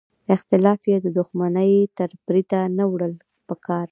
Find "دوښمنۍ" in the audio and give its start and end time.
1.17-1.73